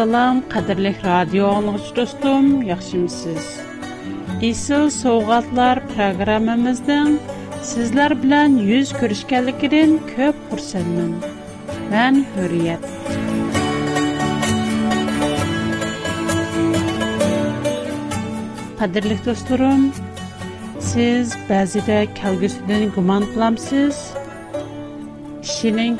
Assalam, 0.00 0.36
qadirlik 0.52 1.02
radio 1.04 1.48
anlıqçı 1.56 1.96
dostum, 1.96 2.62
yaxşımısınız? 2.68 3.46
İsil 4.46 4.86
Soğatlar 5.00 5.76
proqramımızdan 5.90 7.18
sizlər 7.72 8.14
bilan 8.22 8.56
yüz 8.70 8.94
görüşkənlikdən 9.00 9.92
köp 10.14 10.38
xursandam. 10.54 11.12
Mən 11.92 12.22
Hürriyet. 12.36 12.80
Qadirlik 18.80 19.20
dostum, 19.28 19.84
siz 20.94 21.36
bəzidə 21.50 22.00
kəlgüsüdən 22.20 22.88
guman 22.96 23.22
qılamsız. 23.36 23.96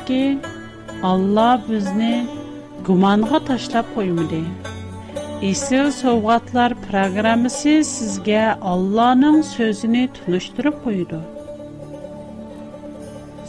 ki 0.08 0.38
Allah 1.02 1.62
bizni 1.68 2.12
gumanğa 2.90 3.38
taşlap 3.48 3.86
qoymudi. 3.96 4.42
İsil 5.50 5.86
Soğatlar 6.00 6.72
proqramısı 6.86 7.68
сізге 7.94 8.42
Allahın 8.72 9.40
sözünü 9.56 10.02
tunuşdurub 10.14 10.76
qoydu. 10.84 11.20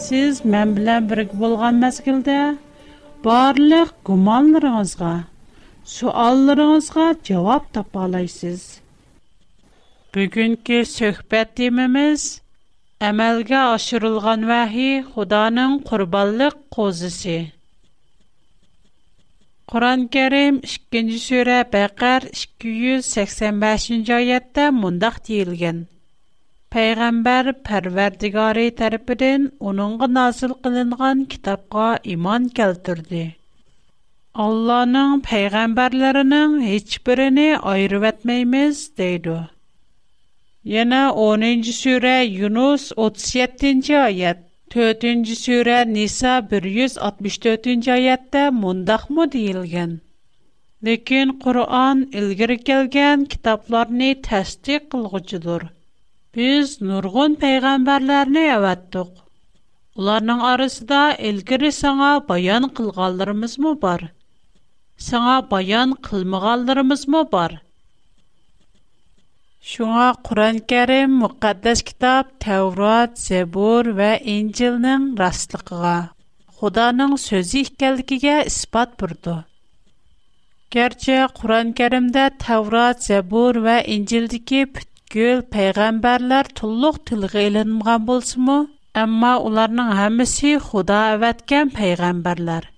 Siz 0.08 0.42
mən 0.54 0.76
bilən 0.76 1.08
болған 1.14 1.38
bolğan 1.42 1.76
məsgildə 1.86 2.38
barlıq 3.26 3.90
gumanlarınızğa, 4.10 5.16
suallarınızğa 5.96 7.08
cavab 7.30 7.64
tapa 7.78 8.00
alaysınız. 8.10 8.64
Bugünkü 10.16 10.78
söhbət 10.98 11.50
temamız 11.62 12.24
əməlgə 13.10 13.62
aşırılğan 13.74 14.42
vəhi 14.54 14.88
Xudanın 15.16 15.72
Куран-керим, 19.74 20.56
2 20.64 21.02
жи 21.12 21.20
суре, 21.28 21.60
байқар, 21.74 22.22
285 22.40 22.92
юз 22.94 23.02
сексен 23.16 23.56
байшын 23.64 24.00
жа 24.10 24.16
айятта 24.22 24.64
мундах 24.82 25.16
дейлген. 25.28 25.78
Пайгамбар, 26.74 27.46
парвердигари 27.68 28.66
тарипыдин, 28.82 29.42
унуң-ғы 29.70 30.08
назыл-қылынған 30.18 31.18
китапга 31.34 31.88
иман 32.16 32.44
келтурди. 32.60 33.24
Алла-ның 34.44 35.24
пайгамбарларының 35.30 36.50
хич-біріні 36.70 37.50
айру 37.74 38.00
Яна, 40.80 41.02
онын 41.28 41.64
Юнус, 42.46 42.84
4-нче 44.74 45.86
Ниса 45.96 46.34
164-нче 46.52 47.92
аятта 47.94 48.44
мондакмы 48.60 49.26
диелгән. 49.34 49.96
Ләкин 50.88 51.34
Куръан 51.44 52.04
илгәр 52.20 52.54
келгән 52.70 53.26
китапларны 53.34 54.08
тәсдик 54.28 54.88
кылгычыдыр. 54.94 55.66
Без 56.40 56.72
нургын 56.92 57.36
пәйгамбәрләрне 57.44 58.46
яваттык. 58.46 59.12
Уларның 60.00 60.40
арасында 60.54 61.02
илгәр 61.32 61.68
саңа 61.82 62.14
баян 62.32 62.70
кылганларыбыз 62.80 63.58
мы 63.66 63.76
бар? 63.86 64.08
Саңа 65.12 65.38
баян 65.52 65.98
кылмаганларыбыз 66.10 67.04
бар? 67.36 67.60
Шуңа 69.70 70.06
Құран 70.28 70.56
кәрім 70.72 71.12
мұқаддас 71.24 71.82
кітап 71.88 72.30
Тәурат, 72.46 73.20
Зәбур 73.24 73.90
вә 74.00 74.08
Инжилнің 74.34 75.04
растлықыға, 75.20 75.92
Құданың 76.62 77.14
сөзі 77.26 77.62
ікәлікіге 77.68 78.40
іспат 78.52 78.96
бұрды. 79.04 79.36
Герче 80.78 81.20
Құран 81.38 81.76
кәрімді 81.82 82.26
Тәурат, 82.46 83.06
Зәбур 83.10 83.62
вә 83.68 83.78
Инжилдікі 83.98 84.64
пүткіл 84.80 85.46
пәйғамбарлар 85.58 86.50
тұллық 86.62 87.00
тілғі 87.12 87.46
елінімған 87.54 88.04
болсы 88.10 88.42
мұ? 88.48 88.58
Әмма 89.06 89.36
оларның 89.52 89.94
әмісі 90.10 90.58
Құда 90.72 91.04
әвәткен 91.20 91.76
пәйғамбарлар. 91.78 92.72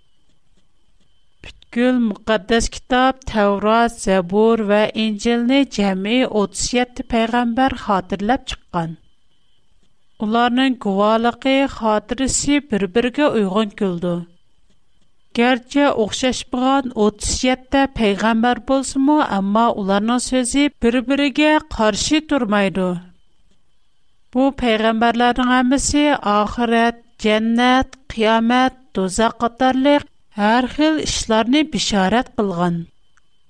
mazkur 1.74 2.00
muqaddas 2.14 2.68
kitob 2.70 3.16
Tavrat, 3.26 3.92
Zabur 4.02 4.58
va 4.72 4.90
Injilni 5.04 5.60
jami 5.78 6.18
37 6.30 7.02
payg'ambar 7.14 7.72
xotirlab 7.86 8.44
chiqqan. 8.52 8.92
Ularning 10.26 10.76
guvoligi 10.86 11.56
xotirasi 11.78 12.60
bir-biriga 12.72 13.30
uyg'un 13.40 13.70
keldi. 13.82 14.14
Gerçi 15.40 15.88
oxşaşmağan 16.06 16.94
37-də 17.08 17.84
peyğəmbər 18.00 18.62
bolsunmu, 18.70 19.18
amma 19.38 19.66
onların 19.84 20.18
sözü 20.30 20.70
bir-birigə 20.84 21.52
qarşı 21.78 22.22
durmaydı. 22.30 22.88
Bu 24.34 24.48
peyğəmbərlərin 24.64 25.50
hamısı 25.54 26.06
axirət, 26.38 27.02
cənnət, 27.26 27.98
qiyamət, 28.14 28.78
dozaq 28.96 29.34
qatarlıq 29.46 30.04
һәр 30.38 30.66
хил 30.76 30.96
эшләрне 31.04 31.60
бишарат 31.74 32.30
кылган. 32.40 32.78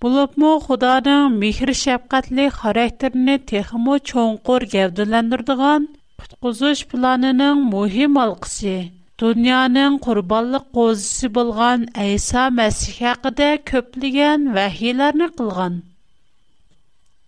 Булыпмы 0.05 0.49
Худаның 0.63 1.27
мехр 1.43 1.71
шәфкатьле 1.81 2.47
характерын 2.55 3.29
техмо 3.51 3.95
чоңкур 4.11 4.65
гәвдәләндердегән 4.73 5.85
куткызыш 6.23 6.81
планының 6.95 7.63
мөһим 7.75 8.19
алкысы. 8.25 8.75
Дөньяның 9.23 9.97
курбанлык 10.07 10.67
козысы 10.79 11.31
булган 11.39 11.87
Айса 12.07 12.49
Мәсих 12.59 12.99
хакында 13.05 13.49
көплегән 13.73 14.51
вахиларны 14.59 15.31
кылган. 15.39 15.83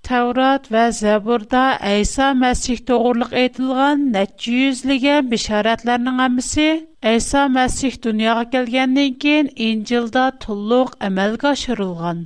Təvrat 0.06 0.68
və 0.74 0.82
Zəburda 0.96 1.62
İsa 2.00 2.26
Məsih 2.40 2.82
doğruluq 2.90 3.32
etilən 3.44 4.02
neçə 4.16 4.58
yüzlügən 4.62 5.32
bişarətlərinin 5.32 6.20
hamısı 6.24 6.66
İsa 7.14 7.46
Məsih 7.56 7.96
dünyaya 8.04 8.44
gəlgəndən 8.52 9.16
keyin 9.24 9.50
İncildə 9.70 10.26
tulluq 10.44 10.92
əməlgə 11.10 11.48
aşırılğan. 11.56 12.20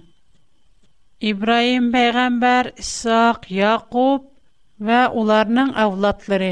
İbrahim 1.31 1.87
peyğəmbər, 1.95 2.71
İsaq, 2.85 3.47
Yaqub 3.61 4.27
və 4.89 4.99
onların 5.23 5.71
avladları, 5.85 6.51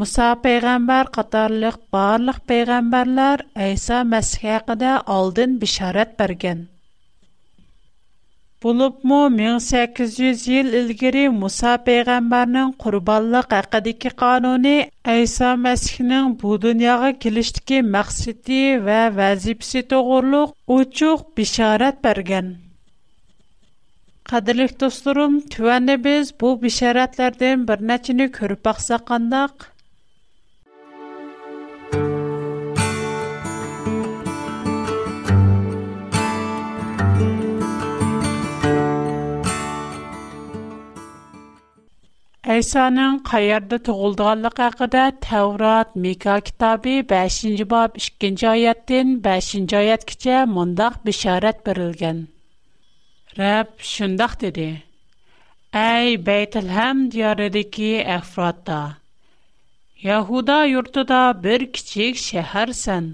Musa 0.00 0.28
peyğəmbər 0.48 1.12
qatarlıq 1.18 1.78
barlıq 1.98 2.42
peyğəmbərlər 2.52 3.46
İsa 3.70 4.02
Məsih 4.16 4.50
haqqında 4.54 4.92
aldın 5.20 5.58
bişarət 5.64 6.18
bərgən. 6.24 6.66
Bulubmu 8.62 9.38
1800 9.38 10.42
yil 10.52 10.72
ilgiri 10.80 11.22
Musa 11.42 11.70
peyğəmbərinin 11.86 12.74
qurbanlıq 12.82 13.54
haqqındakı 13.56 14.10
qanuni 14.22 14.74
İsa 15.20 15.52
Məsihinin 15.66 16.34
bu 16.42 16.58
dünyaya 16.64 17.10
kilişdiki 17.24 17.78
məqsədi 17.94 18.60
və 18.90 18.98
vəzifəsi 19.20 19.82
toğruluq 19.94 20.52
uçuq 20.76 21.24
bişarət 21.40 22.04
bərgən. 22.08 22.52
Qadirlik 24.34 24.76
dostlarım, 24.84 25.40
tüvəndə 25.56 25.96
biz 26.08 26.34
bu 26.44 26.52
bişarətlərdən 26.66 27.64
bir 27.72 27.88
neçini 27.94 28.26
körüb 28.40 28.64
baxsaq 28.70 29.08
qandaq, 29.12 29.69
Əysanın 42.50 43.18
qayerdə 43.28 43.76
doğulduğanlığı 43.86 44.50
haqqında 44.60 45.02
Tevrat, 45.26 45.90
Mika 46.04 46.38
kitabı 46.46 46.94
5-ci 47.12 47.66
bab 47.72 47.98
2-ci 48.06 48.46
ayətdən 48.52 49.08
5-ci 49.26 49.76
ayətgəcə 49.80 50.38
mundaq 50.54 50.96
bişarət 51.08 51.60
verilgan. 51.70 52.18
Rəbb 53.40 53.70
şundaq 53.92 54.34
dedi: 54.42 54.66
Ey 55.84 56.18
Beytəlhəm 56.30 57.04
diyarındakı 57.14 57.92
əfradda, 58.16 58.80
Yahuda 60.08 60.58
yurtunda 60.72 61.20
bir 61.46 61.68
kiçik 61.78 62.18
şəhərsən. 62.26 63.10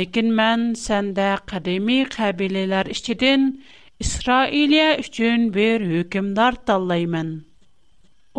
Lakin 0.00 0.32
mən 0.42 0.68
səndə 0.84 1.30
qədimi 1.54 1.98
qəbilələr 2.18 2.92
içidən 2.98 3.48
İsrailiyə 4.08 4.90
üçün 5.06 5.52
bir 5.60 5.90
hökmdar 5.96 6.64
tanlayman.'' 6.70 7.36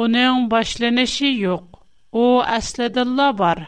Оның 0.04 0.42
башланышы 0.52 1.26
юк. 1.44 1.78
О 2.24 2.44
әсләдәлла 2.56 3.26
бар. 3.38 3.60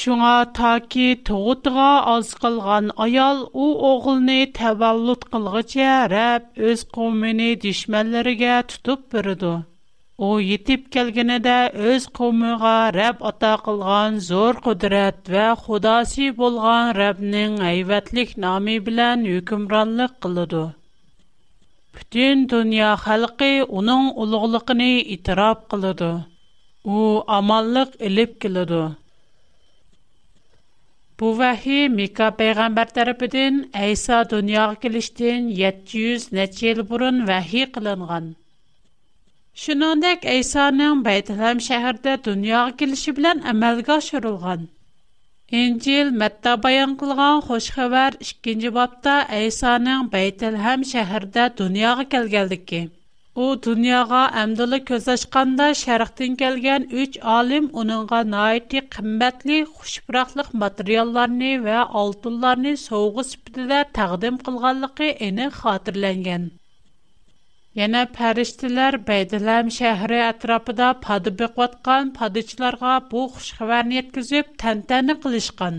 Шуңа 0.00 0.34
таки 0.58 1.06
тоғытыға 1.30 1.88
аз 2.12 2.28
қылған 2.44 2.92
аял 3.06 3.40
о 3.64 3.64
оғылны 3.88 4.36
тәвәллуд 4.58 5.24
қылғыча 5.32 5.88
рәб 6.12 6.62
өз 6.74 6.84
қомыны 6.98 7.48
дешмәлләргә 7.64 8.54
тұтып 8.74 9.02
бірді. 9.16 9.52
О 10.26 10.28
етіп 10.44 10.86
келгені 10.98 11.40
дә 11.48 11.56
өз 11.94 12.06
қомыға 12.20 12.76
рәб 12.98 13.24
ата 13.32 13.52
қылған 13.66 14.20
зор 14.30 14.60
құдірәт 14.68 15.32
вә 15.36 15.48
құдаси 15.66 16.30
болған 16.42 16.94
рәбнің 17.02 17.58
әйвәтлік 17.72 18.36
нами 18.46 18.78
білән 18.90 19.26
үкімранлық 19.40 20.14
қылыды. 20.26 20.62
Бүтін 21.96 22.42
дүния 22.50 22.90
халқы 23.00 23.48
оның 23.78 24.04
ұлығылықыны 24.22 24.86
итирап 25.14 25.64
қылыды. 25.72 26.06
О, 26.88 26.98
амаллық 27.38 27.90
іліп 28.08 28.30
келеді. 28.44 28.78
Бу 31.20 31.32
вахи 31.40 31.76
Мика 31.98 32.30
пейғамбар 32.38 32.88
тарапыдын 32.98 33.58
Айса 33.84 34.22
дүнияға 34.32 34.78
келіштен 34.86 35.52
700 35.60 36.28
нәтчел 36.40 36.80
бұрын 36.92 37.20
вахи 37.32 37.66
қылынған. 37.76 38.30
Шынандек 39.66 40.24
Айсаның 40.36 41.04
байтылам 41.10 41.60
шәғірді 41.68 42.16
дүнияға 42.30 42.74
келіші 42.82 43.12
білен 43.20 43.44
әмәлгі 43.52 43.98
ашырылған. 43.98 44.64
Энгел 45.60 46.08
Матта 46.20 46.52
баян 46.64 46.92
кылган 47.00 47.42
хош 47.46 47.64
хәбар 47.74 48.14
2 48.46 48.52
габта 48.76 49.14
Исаның 49.46 50.06
Бейтлеһәм 50.14 50.84
шәһәрдә 50.90 51.44
дөньяга 51.58 52.06
килгәндә 52.14 52.58
ки. 52.70 52.80
У 53.44 53.48
дөньяга 53.66 54.20
әmdи 54.44 54.80
көзәшкәндә 54.92 55.66
Шәриктән 55.82 56.38
килгән 56.44 56.86
3 57.02 57.20
алим 57.34 57.68
уныңга 57.82 58.22
найи 58.36 58.64
ти 58.72 58.82
кыммәтле 58.96 59.58
хушбураклык 59.74 60.48
материалларын 60.64 61.66
ве 61.68 61.76
алтынларны 62.04 62.72
соугыч 62.86 63.36
бидә 63.50 63.84
тәкъдим 64.00 64.40
кылганлыгы 64.48 65.10
әни 65.28 65.52
хатırlанган. 65.60 66.50
Yana 67.80 68.00
pəriştilər 68.16 68.96
Beydiləm 69.08 69.68
şəhəri 69.78 70.16
ətrafında 70.26 70.88
padı 71.04 71.30
bəqvatqan 71.38 72.10
padıçılarga 72.18 72.96
bu 73.12 73.22
xuş 73.36 73.46
xəbərini 73.60 73.96
yetkizib 73.98 74.50
təntəni 74.62 75.14
qılışqan. 75.22 75.78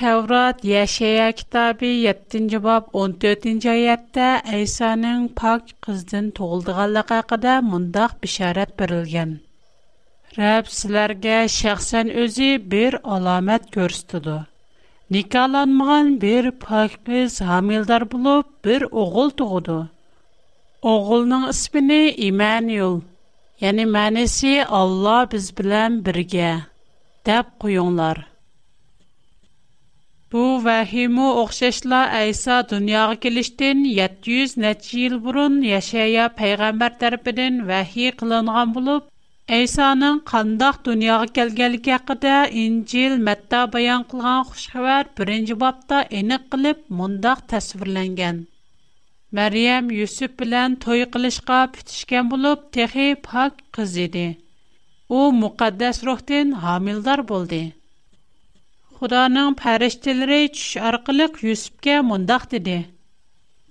Tevrat 0.00 0.64
Yaşaya 0.70 1.26
kitabı 1.42 1.90
7-ci 2.06 2.62
bab 2.68 2.88
14-ci 3.02 3.70
ayətdə 3.74 4.28
İsa'nın 4.62 5.28
pak 5.42 5.62
qızdan 5.88 6.32
doğulduğanlığı 6.40 7.04
haqqında 7.14 7.58
mundaq 7.70 8.16
bişarət 8.24 8.74
verilgan. 8.84 9.36
Rəbb 10.40 10.72
sizlərə 10.80 11.38
şəxsən 11.60 12.12
özü 12.24 12.50
bir 12.76 13.00
əlamət 13.16 13.70
göstərdi. 13.78 14.40
Nikalanmagan 15.14 16.06
bir 16.22 16.44
pak 16.64 16.94
qiz 17.08 17.34
hamildar 17.48 18.04
bo'lib, 18.12 18.46
bir 18.66 18.80
o'g'il 19.02 19.28
tug'di. 19.40 19.76
O'g'ilning 20.92 21.44
ismini 21.52 21.98
Immanuel, 22.28 22.96
ya'ni 23.66 23.84
ma'nosi 23.96 24.54
Alloh 24.80 25.20
biz 25.34 25.46
bilan 25.60 25.92
birga 26.08 26.48
deb 27.30 27.46
qo'yinglar. 27.66 28.18
Bu 30.32 30.44
vahimu 30.66 31.28
o'xshashla 31.44 32.00
Aysa 32.22 32.56
dunyoga 32.74 33.16
kelishdan 33.28 33.78
700 34.02 34.58
necha 34.66 34.96
yil 35.04 35.14
burun 35.28 35.54
Yashaya 35.72 36.24
payg'ambar 36.42 36.92
tarafidan 37.04 37.54
vahiy 37.70 38.10
qilingan 38.24 38.68
bo'lib, 38.80 39.02
Eysanın 39.46 40.16
qandaq 40.28 40.78
dünyaya 40.86 41.26
gəlgənlik 41.34 41.84
haqqında 41.94 42.38
İncil 42.62 43.12
Məttə 43.26 43.58
bəyan 43.74 44.02
qılğan 44.12 44.40
xəbər 44.62 45.04
1-ci 45.20 45.54
babda 45.60 46.00
eniq 46.20 46.48
qılıb 46.54 46.80
mundaq 47.00 47.44
təsvirlənən. 47.52 48.40
Maryam 49.38 49.92
Yusuf 49.98 50.34
bilan 50.42 50.74
toy 50.86 51.04
qilishqa 51.16 51.60
bitişkən 51.76 52.26
bulub 52.32 52.64
texi 52.78 53.06
pak 53.28 53.62
qız 53.78 53.94
idi. 54.06 54.24
O 55.20 55.30
müqəddəs 55.42 56.02
ruhdan 56.10 56.50
hamildar 56.66 57.22
boldi. 57.30 57.62
Xudanın 58.98 59.56
fərishtələri 59.62 60.40
düş 60.58 60.72
arqılıq 60.90 61.34
mundaq 62.10 62.50
dedi. 62.56 62.78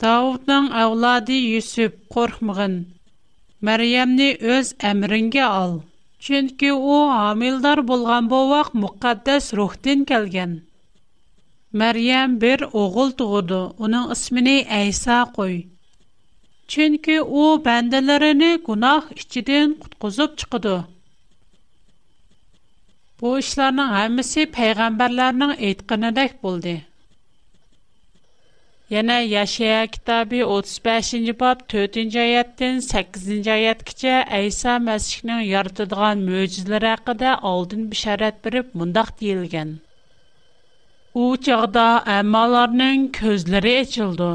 Davudun 0.07 0.65
avladı 0.87 1.31
Yusuf 1.41 1.93
qorxmığın. 2.17 2.85
Мәрьямне 3.63 4.25
өз 4.55 4.69
әмрингә 4.89 5.43
ал. 5.47 5.75
Чөнки 6.25 6.71
у 6.77 6.89
амилдар 7.17 7.81
булган 7.91 8.27
бу 8.33 8.39
вак 8.49 8.73
мөхәддәс 8.81 9.47
рухтен 9.59 10.01
калган. 10.09 10.55
Мәрьям 11.81 12.33
бер 12.41 12.65
огыл 12.81 13.13
тугыды, 13.21 13.61
уның 13.85 14.11
исмине 14.15 14.57
Айса 14.79 15.21
куй. 15.37 15.55
Чөнки 16.75 17.19
у 17.21 17.45
бәндәләренә 17.69 18.51
гунах 18.67 19.09
ичидән 19.15 19.75
куткызып 19.85 20.35
чыкты. 20.41 20.75
Бу 23.19 23.37
эшләрнең 23.43 23.91
һәммәсе 23.97 24.45
пайгамбарларның 24.59 25.55
әйткәнедәк 25.69 26.39
булды. 26.45 26.79
Yana 28.89 29.19
Yaşaya 29.19 29.87
kitabı 29.91 30.35
35-ci 30.39 31.33
bab 31.39 31.61
4-cü 31.73 32.19
ayətdən 32.23 32.75
8-ci 32.87 33.51
ayətgəcə 33.53 34.17
İsa 34.49 34.73
Məsihinin 34.87 35.39
yaradıdığan 35.51 36.19
möcüzələr 36.27 36.83
haqqında 36.89 37.31
aldın 37.51 37.87
bişarət 37.93 38.35
verib 38.47 38.75
mündəq 38.81 39.07
deyilgan. 39.23 39.71
U 41.21 41.23
çağda 41.47 41.85
əmmaların 42.17 43.07
gözləri 43.19 43.73
açıldı. 43.83 44.29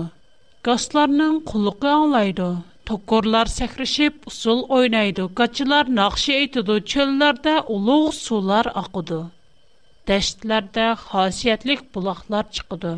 Qasların 0.70 1.36
quluğu 1.52 1.90
anlaydı. 1.92 2.48
Tokorlar 2.92 3.46
səkrişib 3.54 4.18
usul 4.32 4.64
oynaydı. 4.80 5.28
Qaçılar 5.42 5.94
naxşı 6.00 6.32
etdi. 6.40 6.76
Çöllərdə 6.96 7.54
uluq 7.76 8.10
sular 8.18 8.72
aqıdı. 8.82 9.20
Dəştlərdə 10.12 10.88
xasiyyətlik 11.04 11.86
bulaqlar 11.98 12.50
çıxdı. 12.58 12.94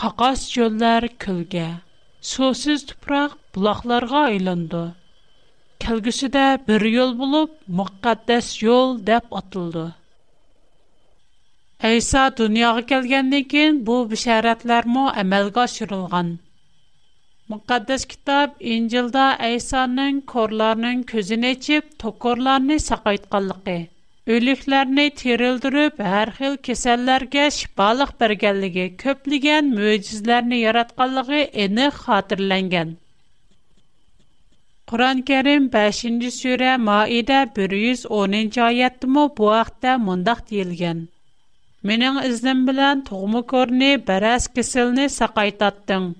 qaqas 0.00 0.40
çöllər 0.52 1.04
külgə, 1.24 1.66
susuz 2.30 2.82
tuproq 2.88 3.34
buloqlarga 3.56 4.22
aylandı. 4.30 4.80
Kelgüsüdə 5.84 6.46
bir 6.68 6.84
yol 6.94 7.12
bulub 7.20 7.52
müqəddəs 7.80 8.48
yol 8.62 8.96
dep 9.10 9.28
atıldı. 9.42 9.84
Əysa 11.90 12.24
dünyaya 12.40 12.82
gəlgəndən 12.90 13.46
kən 13.54 13.80
bu 13.90 13.98
bəşərətlər 14.12 14.90
mə 14.96 15.06
əmələ 15.22 15.54
gətirilgan. 15.60 16.34
Müqəddəs 17.52 18.08
kitab 18.14 18.58
İncildə 18.76 19.28
Əysanın 19.50 20.22
korların 20.34 21.06
gözünü 21.14 21.54
açıb 21.56 21.94
tokorlarını 22.04 22.80
saqaytqanlığı 22.88 23.82
ölüklərini 24.32 25.02
tirildirib 25.20 25.98
hər 26.02 26.30
xil 26.38 26.54
kəsəllərgə 26.66 27.42
şifalıq 27.58 28.12
bərgəlləgi 28.22 28.84
köpləgən 29.02 29.66
möcüzlərini 29.76 30.60
yaratqallığı 30.62 31.40
eni 31.64 31.88
xatırləngən. 31.98 32.94
Quran-Kərim 34.92 35.66
5-ci 35.74 36.30
sürə 36.38 36.72
Maidə 36.86 37.42
110-ci 37.58 38.62
ayətdimu 38.68 39.26
bu 39.40 39.50
axtda 39.60 39.96
mundaq 40.08 40.42
deyilgən. 40.52 41.04
Mənin 41.88 42.20
iznim 42.30 42.64
bilən 42.68 43.02
tuğumu 43.08 43.42
körni 43.52 43.92
bərəs 44.10 44.48
kəsəlini 44.56 45.10
saqaytatdın. 45.18 46.10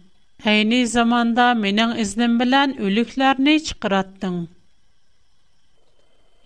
Həyni 0.49 0.83
zamanda 0.97 1.49
mənin 1.65 1.97
iznim 2.07 2.37
bilən 2.43 2.77
ölüklərini 2.89 3.57
çıqırattın.'' 3.71 4.45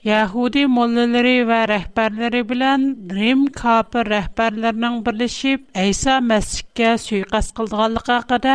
Yahudi 0.07 0.67
mollaları 0.71 1.33
və 1.47 1.57
rəhbərləri 1.73 2.41
bilən 2.49 2.83
Rim 3.15 3.41
kafir 3.55 4.07
rəhbərlərinin 4.13 4.99
birləşib 5.07 5.65
İsa 5.85 6.21
məscidə 6.27 6.93
sui-qəsd 7.05 7.55
qıldığanlığı 7.57 8.05
haqqında 8.07 8.55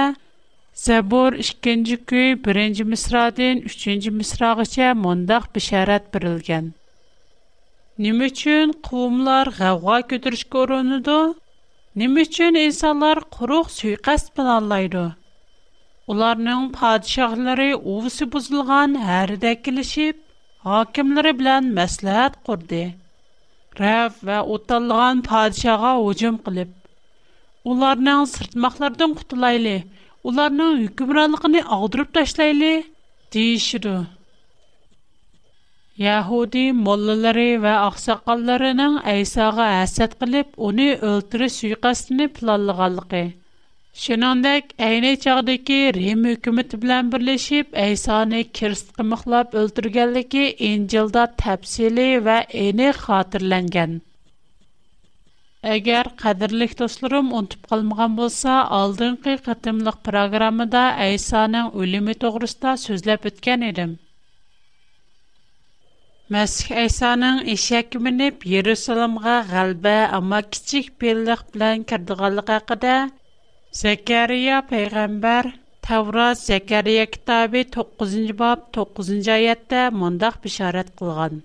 Zəbur 0.84 1.36
2-ci 1.36 1.98
köy 2.12 2.38
1-ci 2.48 2.86
misradan 2.94 3.60
3-cü 3.74 4.14
misrağaça 4.22 4.94
mündəq 5.04 5.50
bişarət 5.58 6.08
verilgan. 6.16 6.70
Nima 8.04 8.32
üçün 8.32 8.72
qovumlar 8.88 9.52
ғавға 9.60 10.00
көтірішке 10.14 10.62
ұрыныды? 10.64 11.18
Nima 12.02 12.24
üçün 12.24 12.56
insanlar 12.64 13.20
quruq 13.38 13.68
sui-qəsd 13.76 14.32
planlaydı? 14.40 15.04
Ularning 16.08 16.70
padişahlari 16.80 17.74
uvsi 17.98 18.30
buzilgan, 18.34 18.96
hərdə 19.10 19.54
kilişib, 19.68 20.23
Хакимләре 20.64 21.32
белән 21.40 21.66
мәсләһәт 21.78 22.36
курды. 22.50 22.78
Рав 23.80 24.20
ва 24.30 24.36
үтәлгән 24.56 25.20
падишага 25.28 25.90
уҗем 26.04 26.38
килеп. 26.46 26.70
Улларның 27.72 28.22
сыртмаклардан 28.34 29.16
قутылайлы, 29.20 29.74
уларның 30.30 30.72
hükümranлыгыны 30.86 31.66
агырып 31.80 32.14
ташлайлы, 32.20 32.72
дишүдү. 33.36 33.96
Яһуди 36.06 36.66
моллалары 36.86 37.48
ва 37.68 37.76
аксакалларының 37.92 38.96
әйсага 39.18 39.68
һәсәт 39.82 40.16
килеп, 40.24 40.56
уни 40.70 40.88
өлтүре 41.12 41.52
суйкасынни 41.58 42.30
планлаганлыгы. 42.40 43.26
Şunondak 43.96 44.64
ayni 44.84 45.12
çağdaki 45.24 45.82
Rim 45.96 46.24
hökuməti 46.30 46.78
bilan 46.84 47.10
birləşib 47.14 47.76
Əysani 47.82 48.40
kirstqi 48.60 49.04
mıxlab 49.10 49.52
öldürgənligi 49.62 50.46
İncildə 50.70 51.26
təfsili 51.44 52.06
və 52.30 52.38
eyni 52.64 52.88
xatırlanğan. 53.04 53.94
Әгәр 55.76 56.10
қадірлік 56.24 56.74
достларым 56.82 57.30
ұнтып 57.42 57.70
қалмаған 57.74 58.18
болса, 58.22 58.56
алдыңғы 58.80 59.36
қатымлық 59.50 60.00
программада 60.10 60.84
Әйсаның 61.08 61.70
өлімі 61.84 62.18
тоғрыста 62.26 62.74
сөзләп 62.86 63.30
өткен 63.32 63.68
едім. 63.70 63.94
Мәсіх 66.38 66.74
Әйсаның 66.86 67.44
ешәк 67.58 67.96
мініп, 68.10 68.44
Ерусалымға 68.56 69.38
ғалбә, 69.54 69.98
ама 70.22 70.42
кичік 70.56 70.92
белліқ 71.06 71.46
білән 71.58 71.88
кірдіғалық 71.94 72.56
ақыда 72.62 72.98
Zekeriya 73.82 74.62
Peygamber 74.70 75.54
Tavrat 75.82 76.38
Zekeriya 76.38 77.06
kitabe 77.10 77.64
9. 77.72 78.38
bab 78.40 78.60
9. 78.74 79.28
ayetde 79.28 79.82
mındaq 80.02 80.36
bisharet 80.44 80.96
kılğan. 80.96 81.42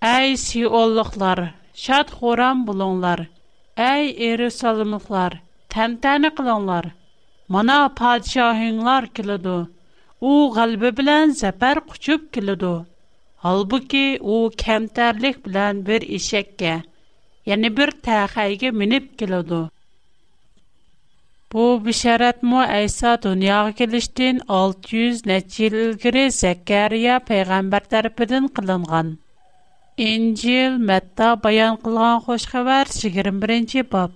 Ay 0.00 0.36
siyolluqlar, 0.36 1.38
şat 1.74 2.10
xuram 2.10 2.66
buluğlar, 2.66 3.20
ay 3.76 4.10
eri 4.32 4.50
salymluqlar, 4.50 5.32
tämtäne 5.68 6.34
kılğanlar. 6.34 6.86
Mana 7.48 7.92
padşahıñlar 7.96 9.08
kıldı. 9.16 9.70
U 10.20 10.52
galbi 10.54 10.96
bilen 10.96 11.28
zəfär 11.30 11.80
quçıp 11.80 12.32
kıldı. 12.32 12.86
Halbiki 13.36 14.18
u 14.20 14.50
kämterlik 14.64 15.46
bilen 15.46 15.86
bir 15.86 16.14
eşekke, 16.14 16.82
yani 17.46 17.76
bir 17.76 17.90
tayxayğa 17.90 18.72
minip 18.72 19.18
kıldı. 19.18 19.70
Бу 21.50 21.78
бишарат 21.84 22.42
му 22.42 22.56
Айса 22.58 23.18
дуньяга 23.22 23.72
келиштин 23.72 24.40
600 24.48 25.26
нечи 25.26 25.64
ил 25.64 25.72
илгири 25.72 26.30
Закария 26.30 27.20
пайгамбар 27.20 27.80
тарафидан 27.80 28.48
кылынган. 28.48 29.16
Инжил 29.98 30.78
Матта 30.78 31.36
баян 31.42 31.76
кылган 31.76 32.20
хош 32.24 32.46
хабар 32.46 32.88
21-нче 32.88 33.82
баб. 33.90 34.10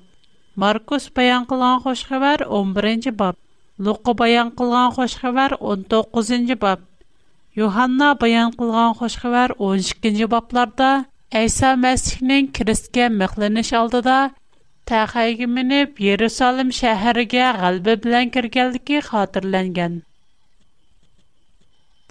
Маркус 0.57 1.11
баян 1.11 1.47
кылган 1.47 1.81
хош 1.83 2.05
хабар 2.05 2.39
11-нче 2.41 3.11
баб. 3.11 3.37
Лука 3.85 4.15
баян 4.15 4.51
кылган 4.51 4.93
хош 4.93 5.15
хабар 5.17 5.53
19-нче 5.53 6.55
баб. 6.57 6.81
Йоханна 7.57 8.17
баян 8.21 8.53
кылган 8.53 8.95
хош 8.95 9.17
хабар 9.17 9.53
12-нче 9.53 10.27
бабларда 10.27 11.05
Айса 11.35 11.77
Масихнин 11.77 12.51
кириске 12.53 13.09
мәхленеш 13.09 13.71
алдыда 13.73 14.19
тәхәйге 14.91 15.47
менеп, 15.57 16.01
Ерусалим 16.05 16.71
шәһәргә 16.77 17.49
галбе 17.63 17.93
белән 18.07 18.31
кергәнлеге 18.37 18.97
хатırlанган. 19.09 19.93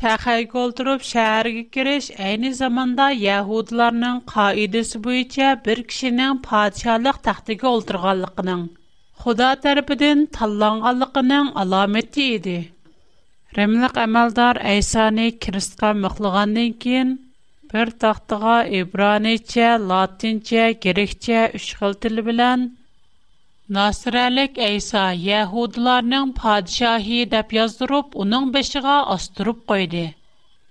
Тәхәйге 0.04 0.62
олтырып 0.64 1.04
шәһәргә 1.10 1.64
кириш 1.76 2.08
әйне 2.30 2.52
заманда 2.62 3.10
яһудларның 3.24 4.22
каидәсе 4.32 5.02
буенча 5.08 5.50
бер 5.66 5.82
кешенең 5.92 6.40
патшалык 6.50 7.20
тахтыга 7.30 7.74
олтырганлыгының 7.76 8.64
Худа 9.24 9.50
тарафыдан 9.66 10.24
талланганлыгының 10.40 11.52
аламәте 11.66 12.30
иде. 12.38 12.58
Римлык 13.60 13.98
әмәлдар 14.06 14.62
Әйсаны 14.76 15.28
Кристка 15.48 15.92
мәхлугандан 16.06 16.72
кин 16.86 17.18
Bir 17.74 17.90
taxtığa 18.02 18.54
İbraniçə, 18.80 19.66
Latinçə, 19.90 20.62
Grekçə 20.84 21.42
üç 21.60 21.68
xil 21.78 21.94
dil 22.02 22.22
bilən 22.28 22.64
Nasirəlik 23.78 24.58
İsa 24.68 25.04
Yahudlarning 25.26 26.32
padişahı 26.40 27.20
deyə 27.34 27.42
yazdırıb 27.58 28.18
onun 28.24 28.48
beşiğə 28.56 28.96
astırıb 29.18 29.60
qoydu. 29.70 30.02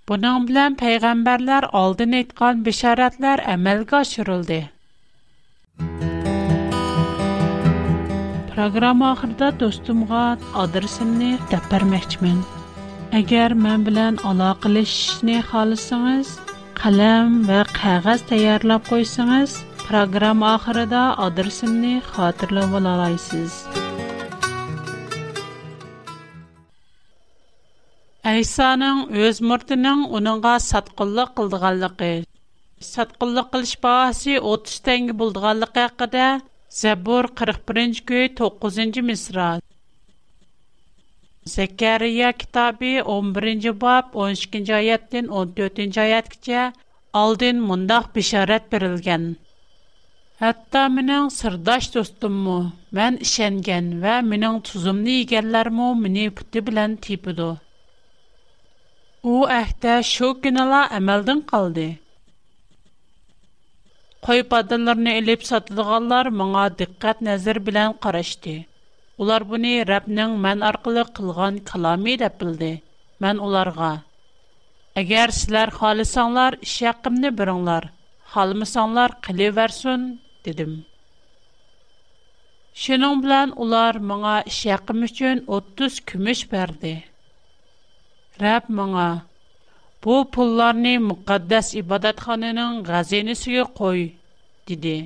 Bunun 0.09 0.47
bilan 0.49 0.75
peyğəmbərlər 0.81 1.69
aldın 1.83 2.17
etqan 2.19 2.65
bişarətlər 2.67 3.45
əməlgə 3.55 3.95
aşırıldı. 4.03 4.59
Proqram 8.51 9.05
axırda 9.13 9.53
dostumğa 9.63 10.25
adresimni 10.65 11.31
dəpərməkçimin. 11.55 12.43
Əgər 13.23 13.55
mən 13.65 13.87
bilən 13.89 14.19
əlaqələşishni 14.33 15.39
xalısınız, 15.53 16.35
qalam 16.83 17.27
va 17.47 17.61
qog'oz 17.77 18.21
tayyorlab 18.27 18.83
qo'ysangiz 18.89 19.53
programma 19.87 20.51
oxirida 20.57 21.01
adresimni 21.25 21.89
xotirlab 22.11 22.75
olasiz 22.79 23.57
aysoning 28.33 29.01
o'z 29.25 29.41
murtining 29.49 30.05
uningga 30.21 30.55
satqinlik 30.69 31.33
qildiganligi 31.41 32.13
satqinlik 32.93 33.49
qilish 33.57 33.75
bahosi 33.87 34.39
o'ttiz 34.53 34.77
tanga 34.87 35.17
bo'lganligi 35.23 35.83
haqida 35.87 36.27
zabur 36.83 37.23
qirq 37.41 37.59
birinchi 37.71 38.05
kuy 38.13 38.23
to'qqizinchi 38.41 39.05
misra 39.11 39.51
Sekeriya 41.49 42.29
kitabiy 42.31 43.01
11-nji 43.01 43.71
bab 43.81 44.05
12-nji 44.13 44.73
ayetden 44.81 45.25
14-nji 45.35 45.99
ayetke 46.05 46.37
che 46.47 46.61
aldyn 47.23 47.57
mundaq 47.69 48.05
bisharat 48.17 48.63
berilgen. 48.73 49.23
Hatta 50.41 50.81
meneng 50.97 51.27
sirdash 51.37 51.87
dostummu, 51.95 52.55
men 52.99 53.13
ishengän 53.25 53.87
we 54.03 54.13
meneng 54.29 54.57
tuzumni 54.69 55.15
egänlar 55.23 55.67
mu'mini 55.79 56.25
kütü 56.39 56.59
bilen 56.69 56.91
tipidu. 57.07 57.49
U 59.31 59.33
ähtä 59.61 59.93
şo 60.13 60.27
günala 60.45 60.81
ämelden 60.99 61.41
qaldı. 61.51 61.89
Qoyyp 64.27 64.53
atdandyrne 64.59 65.11
elep 65.23 65.41
satdyqanlar 65.49 66.25
manga 66.39 66.65
diqqat 66.79 67.17
nazer 67.31 67.57
bilen 67.67 67.91
Улар 69.23 69.43
буны 69.47 69.71
Рәбнең 69.87 70.35
мән 70.43 70.61
аркылы 70.67 71.01
кылган 71.17 71.55
каламы 71.69 72.11
дип 72.21 72.35
белде. 72.43 72.67
Мән 73.25 73.41
уларга: 73.47 73.87
"Әгәр 75.01 75.33
сезләр 75.37 75.73
халысаңлар, 75.79 76.57
иш 76.67 76.75
якымны 76.85 77.31
бириңләр. 77.41 77.87
Халмысаңлар, 78.35 79.15
кыле 79.27 79.49
версун" 79.57 80.05
дидем. 80.47 80.77
Шуның 82.85 83.19
белән 83.27 83.51
улар 83.65 83.99
моңа 84.13 84.37
иш 84.53 84.61
якым 84.71 85.03
өчен 85.09 85.43
30 85.59 85.99
күмеш 86.13 86.45
берде. 86.55 86.95
Рәб 88.45 88.71
моңа: 88.81 89.07
"Бу 90.05 90.21
пулларны 90.37 90.95
мөхәддәс 91.11 91.73
ибадатханының 91.83 92.79
газенесе 92.93 93.67
кой" 93.83 94.05
диде. 94.71 94.97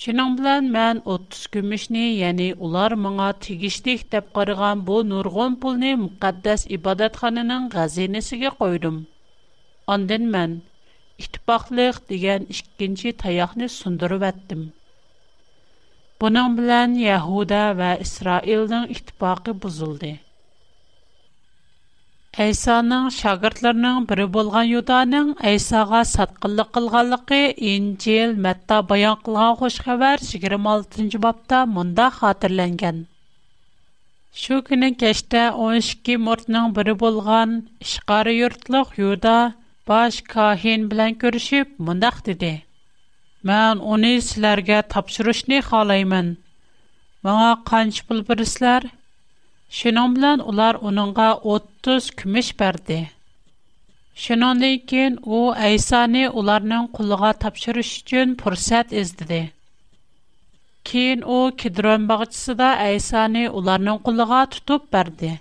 Şunun 0.00 0.36
bilan 0.38 0.68
mən 0.74 1.00
30 1.14 1.40
gümüşni, 1.54 2.02
yəni 2.20 2.44
ular 2.68 2.94
mənə 3.06 3.24
tigişlik 3.46 4.04
deyə 4.14 4.22
qarğan 4.38 4.84
bu 4.90 5.00
nurgun 5.08 5.56
pulni 5.64 5.90
müqəddəs 6.04 6.64
ibadətxananın 6.76 7.66
xəzinəsinə 7.74 8.52
qoydum. 8.62 8.96
Ondan 9.96 10.24
mən 10.36 10.54
ittifaqlıq 11.26 12.00
degan 12.14 12.48
ikkinci 12.56 13.14
tayoqni 13.26 13.68
sundurib 13.78 14.24
atdım. 14.32 14.64
Bunun 16.24 16.56
bilan 16.62 16.96
Yahuda 17.04 17.62
va 17.82 17.92
Isroilning 18.06 18.90
ittifoqi 18.98 19.60
buzildi. 19.66 20.14
Айсаның 22.40 23.08
шағыртларының 23.14 24.04
біры 24.10 24.24
болған 24.34 24.64
юданың 24.68 25.26
Айсага 25.48 25.98
садкылы-кылғалықи 26.10 27.40
ин, 27.70 27.88
джел, 28.04 28.32
мэтта, 28.46 28.78
баян-кылғаң 28.92 29.58
ғош 29.62 29.76
ғавар 29.88 30.24
26 30.28 31.20
бапта 31.24 31.60
мүнда 31.72 32.06
хатырлэнген. 32.16 33.02
Шу 34.44 34.62
кінін 34.70 34.96
кештэ 35.02 35.42
12 35.58 36.16
мүртның 36.28 36.72
біры 36.78 36.94
болған 37.04 37.52
шығары 37.92 38.32
юртлық 38.38 38.96
юда 39.02 39.36
баш 39.92 40.22
ка 40.32 40.48
хен 40.64 40.88
билан 40.94 41.18
көрішіп 41.26 41.76
мүндах 41.90 42.22
диди. 42.30 42.54
Мэн 43.50 43.76
унисиларға 43.92 44.80
тапшыруш 44.96 45.44
не 45.52 45.60
халаймын? 45.68 46.32
Маңа 47.28 47.52
қанч 47.72 48.02
бұл 48.08 48.24
бірислар? 48.32 48.88
Şunun 49.78 50.10
билан 50.16 50.38
улар 50.50 50.74
onunğa 50.86 51.30
30 51.36 52.04
кумиш 52.18 52.48
берди. 52.60 52.98
Şunundan 54.22 54.78
keyin 54.90 55.14
у 55.36 55.52
Aysani 55.66 56.24
уларнинг 56.38 56.86
quliga 56.96 57.30
topshirish 57.44 57.92
учун 58.02 58.28
фурсат 58.42 58.88
издиди. 59.00 59.40
Кейин 60.88 61.20
у 61.38 61.56
Kidron 61.60 62.02
bog'chisida 62.12 62.68
Aysani 62.88 63.46
ularning 63.62 63.98
quliga 64.08 64.42
tutib 64.56 64.82
berdi. 64.96 65.32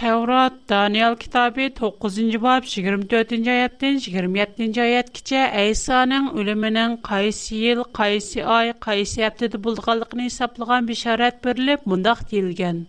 Тәурат 0.00 0.54
Даниэл 0.70 1.12
китабы 1.22 1.64
9-нчы 1.78 2.38
баб, 2.44 2.64
24-нчы 2.74 3.50
аяттан 3.54 3.98
27 4.00 4.78
аят 4.80 4.80
аяткача 4.84 5.40
Айсаның 5.62 6.30
үлеменең 6.42 6.94
кайсы 7.08 7.58
ел, 7.66 7.82
кайсы 7.98 8.40
ай, 8.54 8.70
кайсы 8.86 9.20
аптада 9.28 9.60
булганлыгын 9.66 10.22
исәплеген 10.30 10.88
бишарат 10.92 11.42
берилеп, 11.44 11.84
мондак 11.92 12.22
дилгән. 12.30 12.80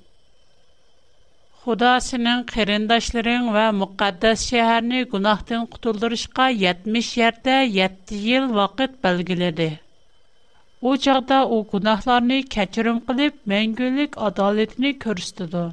Худа 1.65 1.91
синең 2.05 2.45
кырындашларың 2.53 3.51
ва 3.57 3.65
мукаддас 3.81 4.47
шәһәрне 4.53 5.03
гунахтан 5.15 5.67
кутылдырышка 5.75 6.47
70 6.63 7.11
ярдә 7.27 7.57
7 7.75 8.21
ел 8.37 8.47
вакыт 8.61 8.95
белгеледе. 9.03 9.69
У 10.79 10.95
чакта 10.95 11.43
у 11.43 11.59
гунахларны 11.75 12.41
кечирим 12.57 13.03
кылып, 13.11 13.43
мәңгелек 13.55 14.15
адалетне 14.31 14.95
күрсәтте. 15.05 15.69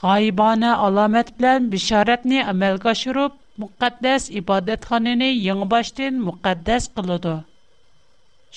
Qaybana 0.00 0.70
alamət 0.86 1.28
bilən 1.36 1.66
bişarətni 1.74 2.40
əməl 2.52 2.74
qaşırıb, 2.80 3.36
müqqəddəs 3.62 4.26
ibadət 4.40 4.82
xanını 4.90 5.28
yınbaşdın 5.30 6.18
müqqəddəs 6.24 6.88
qılıdı. 6.98 7.32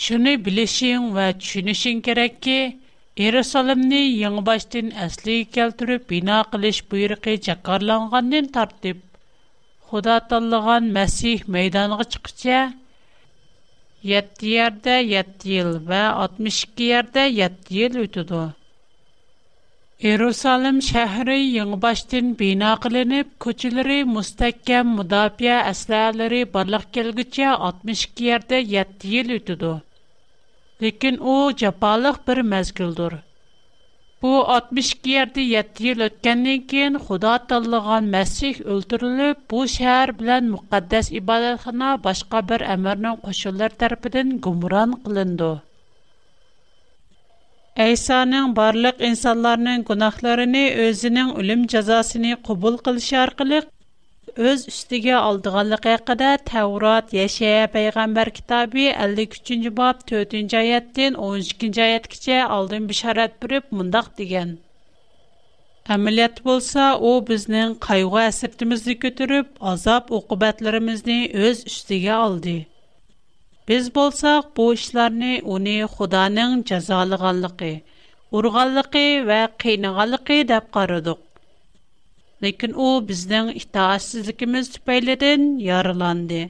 Şunu 0.06 0.34
bilişin 0.48 1.06
və 1.20 1.30
çünüşin 1.52 2.02
kərək 2.10 2.36
ki, 2.48 2.58
İrəsəlimni 3.28 4.02
yınbaşdın 4.02 4.92
əsli 5.08 5.38
kəltürüb, 5.60 6.04
bina 6.12 6.42
qılış 6.52 6.82
buyruqı 6.92 7.38
çəqarlanğandın 7.48 8.52
tartıb, 8.60 9.00
xuda 9.90 10.20
atallıqan 10.26 10.92
məsih 11.00 11.48
meydanıqı 11.58 12.10
çıxıca, 12.18 12.60
7 14.12 14.52
yərdə 14.60 15.00
7 15.16 15.54
yıl 15.58 15.74
və 15.94 16.04
62 16.30 16.96
yərdə 16.96 17.30
7 17.42 17.84
yıl 17.84 17.98
Иерусалим 20.08 20.78
шәһәре 20.88 21.34
яңа 21.38 21.78
баштан 21.86 22.28
бина 22.42 22.68
кылынып, 22.84 23.32
көчләре 23.46 23.98
мустакәм 24.12 24.94
мудафия 25.00 25.58
әсләләре 25.72 26.38
барлык 26.54 26.86
келгәчә 26.98 27.50
62 27.70 28.30
ярда 28.30 28.62
7 28.76 29.04
ел 29.20 29.34
үтүде. 29.40 29.74
Ләкин 30.86 31.20
у 31.34 31.36
җапалык 31.64 32.22
бер 32.32 32.42
мәзгилдер. 32.56 33.18
Бу 34.22 34.32
62 34.58 35.04
ярда 35.18 35.46
7 35.50 35.92
ел 35.92 36.06
үткәннән 36.10 36.64
кин 36.76 36.98
Худа 37.10 37.34
таллыган 37.52 38.10
мәсих 38.18 38.64
өлтүрелеп, 38.78 39.44
бу 39.52 39.66
шәһәр 39.78 40.16
белән 40.22 40.50
мөхәддәс 40.58 41.12
ибадатхана 41.20 41.92
башка 42.12 42.46
бер 42.54 42.66
әмернең 42.78 43.20
кошылар 43.28 43.76
тарафыдан 43.84 44.38
гумран 44.48 45.02
кылынды. 45.04 45.58
Әйсаның 47.82 48.52
барлық 48.58 48.98
инсанларының 49.08 49.84
гунахларыны 49.90 50.62
өзінің 50.86 51.30
үлім 51.42 51.62
жазасыны 51.74 52.32
құбыл 52.48 52.76
қылшы 52.88 53.16
арқылық 53.20 54.40
өз 54.54 54.66
үстіге 54.72 55.14
алдығанлығы 55.20 55.78
хақыда 55.94 56.32
Тәурат, 56.50 57.14
Яшая 57.18 57.62
пайғамбар 57.76 58.32
кітабы 58.40 58.90
53 59.06 59.72
бап 59.78 60.02
4-нче 60.12 60.82
12 61.00 61.80
айет 61.86 62.28
алдын 62.58 62.90
бишарат 62.92 63.38
биреп 63.46 63.72
мұндақ 63.80 64.10
деген. 64.20 64.52
Әмілет 65.98 66.42
болса, 66.50 66.90
о 67.00 67.12
бізнің 67.32 67.78
қайуға 67.88 68.26
әсіртімізді 68.34 68.98
көтіріп, 69.06 69.56
азап 69.74 70.12
уқубатларыбызны 70.20 71.18
өз 71.48 71.64
үстіге 71.72 72.12
алды. 72.18 72.58
Біз 73.70 73.88
болсақ, 73.96 74.46
бо 74.58 74.64
ішларни 74.76 75.28
уни 75.56 75.74
худаның 75.96 76.54
чазалығалығы, 76.70 77.68
урғалығы 78.40 79.04
ва 79.28 79.36
кейнағалығы 79.64 80.38
дап 80.52 80.72
қарудок. 80.78 81.20
Лекин 82.46 82.74
о, 82.74 82.88
біздің 83.12 83.52
іхтаасызликіміз 83.60 84.72
тюбайледің 84.80 85.46
яриланди. 85.68 86.42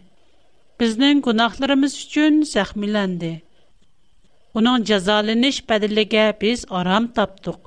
Біздің 0.80 1.20
кунахларымыз 1.28 1.98
учын 2.06 2.40
сахмиланди. 2.56 3.34
Унаң 4.62 4.88
чазалыниш 4.92 5.60
бәділігі 5.74 6.24
біз 6.46 6.64
арам 6.84 7.12
таптуг. 7.20 7.60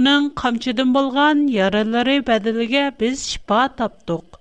Унаң 0.00 0.32
қамчыдым 0.44 0.96
болған 0.96 1.44
ярилари 1.58 2.16
бәділігі 2.32 2.88
біз 3.02 3.28
шпа 3.36 3.66
таптуг. 3.82 4.38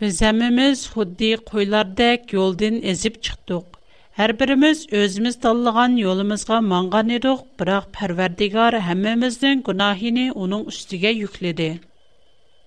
Biz 0.00 0.22
hemimiz 0.22 0.80
huddi 0.92 1.36
koylardak 1.36 2.32
yoldin 2.32 2.80
ezip 2.82 3.22
çıktuk. 3.22 3.64
Her 4.12 4.40
birimiz 4.40 4.86
özümüz 4.92 5.38
tallıgan 5.40 5.96
yolumuzga 5.96 6.60
mangan 6.60 7.08
eduk, 7.08 7.40
bırak 7.60 7.92
perverdigar 7.92 8.80
hemimizden 8.80 9.62
günahini 9.62 10.32
onun 10.32 10.64
üstüge 10.64 11.08
yükledi. 11.08 11.80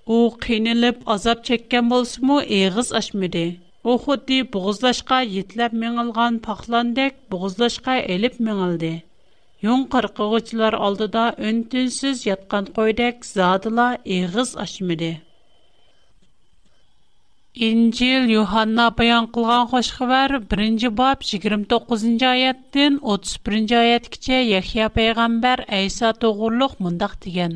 O 0.05 0.37
kinilip 0.47 0.97
azap 1.07 1.45
çekken 1.45 1.89
bolsumu 1.89 2.41
eğiz 2.41 2.93
açmadı. 2.93 3.47
O 3.83 3.97
huddi 3.99 4.53
buğuzlaşka 4.53 5.21
yitlep 5.21 5.73
mengilgan 5.73 6.39
paklandak 6.39 7.31
buğuzlaşka 7.31 7.95
elip 7.97 8.39
mengildi. 8.39 9.03
Yon 9.61 9.83
kırkıgıçlar 9.83 10.73
aldı 10.73 11.13
da 11.13 11.33
öntünsüz 11.37 12.25
yatkan 12.25 12.65
koydak 12.65 13.25
İncil 17.67 18.23
Yuhanna 18.33 18.83
bayan 18.97 19.25
qılğan 19.35 19.65
xoş 19.71 19.87
xəbər 19.95 20.33
1-ci 20.51 20.89
bab 20.99 21.23
29-cu 21.29 22.27
ayətdən 22.27 22.93
31-ci 23.15 23.75
ayətəcə 23.79 24.37
Yahya 24.49 24.85
peyğəmbər 24.99 25.63
İsa 25.79 26.11
toğurluq 26.21 26.77
mındaq 26.85 27.13
degan. 27.25 27.53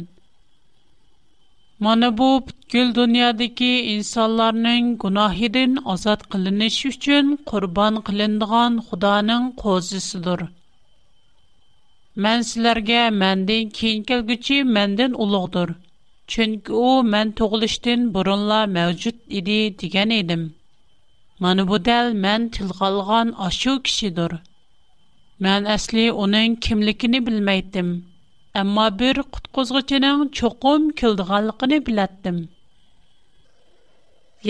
Mana 1.86 2.10
bu 2.18 2.28
gül 2.74 2.89
dünyadakı 3.00 3.72
insanların 3.96 4.84
günahından 5.06 5.72
azad 5.96 6.22
qılınış 6.36 6.78
üçün 6.92 7.26
qurban 7.46 7.96
qılınğan 8.12 8.74
Xudanın 8.89 9.44
qozisidir. 9.63 10.39
Mən 12.28 12.44
sizlərə 12.52 13.02
məndən 13.24 13.72
keyin 13.80 14.04
gəlgüçi 14.12 14.58
məndən 14.76 15.12
uluqdur. 15.28 15.70
Чөнки 16.32 16.72
ул 16.72 17.02
мен 17.14 17.32
тугылыштан 17.40 18.04
бурынла 18.16 18.62
мәҗүд 18.78 19.18
иде 19.40 19.56
дигән 19.82 20.14
идем. 20.18 20.44
Менә 21.46 21.66
бу 21.72 21.80
дәл 21.88 22.14
мен 22.26 22.46
тилгалган 22.58 23.34
ашу 23.48 23.74
кишидер. 23.90 24.38
Мен 25.48 25.68
әсли 25.76 26.06
аның 26.26 26.56
кимлигене 26.68 27.20
белмәйдем. 27.28 27.90
Әмма 28.62 28.86
бер 29.02 29.20
куткызгычның 29.36 30.24
чоқым 30.40 30.88
килдиганлыгын 31.02 31.76
билдем. 31.90 32.38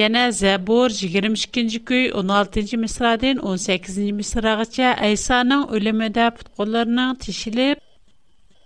Яна 0.02 0.28
Забур 0.32 0.94
22-нче 1.00 1.80
көй 1.90 2.06
16-нче 2.22 2.78
мисрадан 2.84 3.38
18-нче 3.54 4.12
мисрагача 4.22 4.94
Айсаның 5.10 5.68
өлеме 5.78 6.10
дә 6.20 6.30
путколларының 6.38 7.14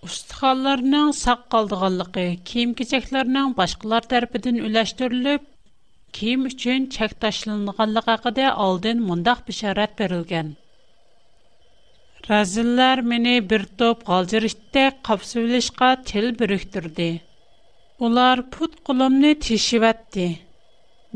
Ustixonlarning 0.06 1.08
saq 1.18 1.40
qoldiganligi, 1.54 2.26
kiyim-kechaklarning 2.50 3.54
boshqalar 3.60 4.04
tarafidan 4.12 4.58
ulashtirilib, 4.68 5.48
kiyim 6.18 6.44
uchun 6.50 6.84
chak 6.98 7.16
tashlanganligi 7.24 8.14
haqida 8.14 8.52
oldin 8.66 9.02
mundaq 9.08 9.40
bisharat 9.48 9.96
berilgan. 10.02 10.52
Razillar 12.30 12.98
meni 13.14 13.34
bir 13.50 13.64
top 13.82 14.04
g'aljirishda 14.12 14.86
qapsivlashqa 15.10 15.90
til 16.12 16.30
biriktirdi. 16.44 17.10
Ular 18.10 18.36
put 18.58 18.78
qo'limni 18.92 19.32
teshivatdi. 19.48 20.28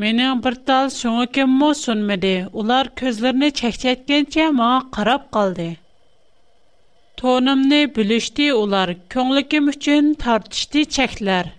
Mening 0.05 0.43
bir 0.47 0.57
tal 0.71 0.89
so'ngikimmi 0.97 1.71
sunmidi. 1.83 2.33
Ular 2.63 2.83
ko'zlarini 3.03 3.53
chakchaytgancha 3.61 4.49
menga 4.61 4.81
qarab 4.97 5.29
qoldi. 5.39 5.69
Tonumni 7.21 7.79
bilishdi 7.95 8.45
ular, 8.59 8.91
ko'nglim 9.15 9.67
uchun 9.71 10.07
tartishdi 10.21 10.81
cheklar. 10.95 11.49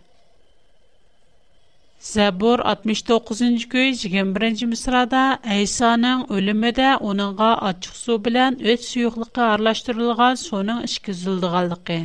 Zəbur 2.07 2.63
69-cu 2.71 3.85
gün 4.15 4.33
21-ci 4.33 4.67
misrada 4.73 5.21
İsa'nın 5.67 6.25
ölümüdə 6.39 6.89
onunğa 7.11 7.53
açıq 7.69 7.95
su 8.01 8.17
bilən 8.27 8.59
öt 8.75 8.85
suyuqluqqa 8.89 9.47
arlaşdırılğan 9.53 10.35
sonun 10.43 10.83
işkizildığanlıqı. 10.91 12.01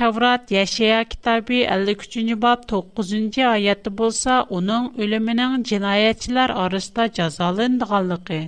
Tavrat 0.00 0.50
Yaşaya 0.58 1.04
kitabı 1.16 1.60
53-cü 1.76 2.40
bab 2.46 2.64
9-cu 2.74 3.48
ayədə 3.52 3.94
bolsa, 4.00 4.40
onun 4.60 4.90
ölümünün 5.06 5.62
cinayətçilər 5.74 6.52
arasında 6.66 7.06
cəzalandığanlıqı. 7.20 8.44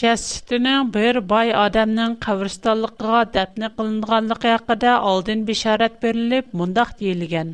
җестән 0.00 0.66
бер 0.94 1.18
бай 1.32 1.50
адамның 1.64 2.14
каврыстанлыкка 2.24 3.18
дәпне 3.34 3.68
кылынганлыгы 3.76 4.54
хакында 4.56 4.94
алдын 5.10 5.44
бешәрет 5.50 5.98
берелеп, 6.04 6.48
мондак 6.60 6.90
дийелган. 7.02 7.52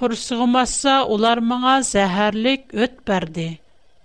Куршыгы 0.00 0.46
масса 0.54 0.94
уларңа 1.14 1.76
зәһәрлек 1.92 2.72
үт 2.86 2.96
берди. 3.10 3.44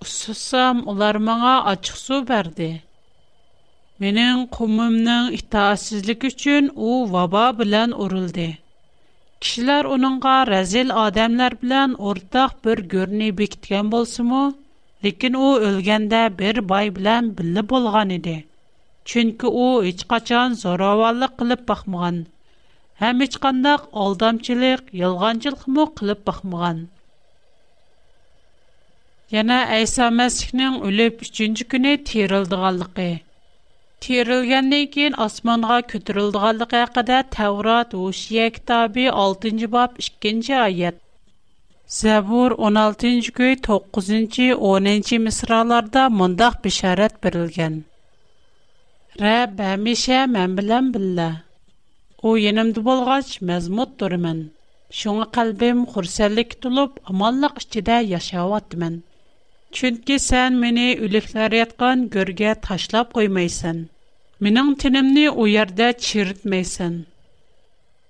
Усысам 0.06 0.84
уларңа 0.93 1.56
ачык 1.71 1.97
су 2.02 2.19
берди. 2.32 2.69
Менен 4.04 4.43
кумумның 4.58 5.32
итаассызлыгы 5.39 6.30
өчен 6.36 6.67
ул 6.89 7.08
ваба 7.15 7.47
белән 7.63 7.95
урылды. 8.06 8.47
Кишләр 9.41 9.89
униңга 9.95 10.36
рәзил 10.52 10.93
адамлар 11.06 11.58
белән 11.65 11.97
ортак 12.12 12.62
бер 12.67 12.82
görне 12.93 13.32
бекиткән 13.41 13.89
булсымы? 13.95 14.45
lekin 15.05 15.33
u 15.33 15.41
o'lganda 15.67 16.19
bir 16.39 16.57
boy 16.69 16.88
bilan 16.95 17.25
birga 17.39 17.63
bo'lgan 17.71 18.13
edi 18.17 18.31
chunki 19.12 19.49
u 19.65 19.67
hech 19.88 19.99
qachon 20.13 20.55
zo'ravonlik 20.62 21.36
qilib 21.41 21.62
boqmagan 21.71 22.17
ham 23.01 23.21
hech 23.25 23.38
qandaq 23.45 23.86
aldamchilik 24.05 24.89
yolg'onchilikmi 25.01 25.86
qilib 25.99 26.23
boqmagan 26.31 26.79
yana 29.36 29.60
ayso 29.79 30.10
masihning 30.21 30.81
o'lib 30.89 31.21
uchinchi 31.27 31.69
kuni 31.75 31.93
terildiganligi 32.12 33.10
terilgandan 34.07 34.89
keyin 34.97 35.19
osmonga 35.27 35.79
ko'tarildiganligi 35.93 36.81
haqida 36.86 37.21
tavrat 37.38 37.95
o'shiya 38.07 38.49
kitobi 38.57 39.07
oltinchi 39.25 39.73
bob 39.77 40.01
ikkinchi 40.07 40.57
oyat 40.69 41.03
Zəbur 41.95 42.52
16-cı 42.52 43.32
göy 43.34 43.54
9-cu, 43.65 44.43
10-cu 44.71 45.19
misralarda 45.26 46.02
mundaq 46.10 46.58
bişarət 46.65 47.13
berilgan. 47.23 47.78
Rəbb 49.21 49.62
həmişə 49.65 50.17
mən 50.34 50.58
bilən 50.58 50.89
billə. 50.97 51.28
O 52.28 52.34
yenimdə 52.39 52.84
bolğaç 52.89 53.32
məzmut 53.52 53.95
durmən. 54.04 54.43
Şuna 55.02 55.30
qalbim 55.38 55.86
xursəllik 55.93 56.58
tulub 56.65 57.00
amanlıq 57.13 57.63
içində 57.65 58.02
yaşayatmən. 58.13 59.00
Чөнки 59.80 60.19
сән 60.28 60.60
мине 60.65 60.89
үлекләр 61.08 61.56
яткан 61.63 62.04
гөргә 62.17 62.52
ташлап 62.67 63.15
коймайсың. 63.19 63.80
Минең 64.43 64.76
тинемне 64.84 65.30
у 65.32 65.47
ярдә 65.56 65.93
чиртмәйсең. 66.10 67.00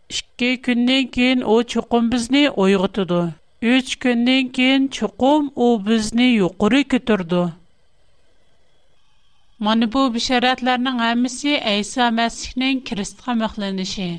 Икки 0.10 0.52
көннән 0.70 1.12
кин 1.20 1.46
о 1.58 1.62
чукым 1.76 2.16
безне 2.16 2.50
ойгытыды. 2.52 3.26
Üç 3.66 3.92
gündən 4.04 4.50
keyin 4.56 4.84
chuqum 4.96 5.46
o 5.66 5.86
bizni 5.86 6.24
yuqori 6.26 6.82
götürdü. 6.90 7.40
mana 9.68 9.88
bu 9.94 10.04
bisharatlarning 10.14 11.00
hamısı 11.06 11.56
ayso 11.72 12.12
masihning 12.18 12.84
Kristə 12.90 13.34
məxlənişi. 13.40 14.10